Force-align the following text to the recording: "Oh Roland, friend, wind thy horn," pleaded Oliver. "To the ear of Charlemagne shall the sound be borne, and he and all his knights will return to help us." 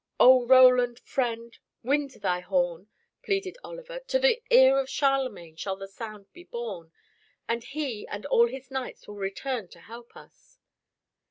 "Oh 0.19 0.47
Roland, 0.47 0.97
friend, 0.97 1.55
wind 1.83 2.09
thy 2.23 2.39
horn," 2.39 2.87
pleaded 3.21 3.55
Oliver. 3.63 3.99
"To 4.07 4.17
the 4.17 4.41
ear 4.49 4.79
of 4.79 4.89
Charlemagne 4.89 5.55
shall 5.55 5.75
the 5.75 5.87
sound 5.87 6.25
be 6.33 6.43
borne, 6.43 6.91
and 7.47 7.63
he 7.63 8.07
and 8.07 8.25
all 8.25 8.47
his 8.47 8.71
knights 8.71 9.07
will 9.07 9.13
return 9.17 9.67
to 9.67 9.79
help 9.79 10.15
us." 10.17 10.57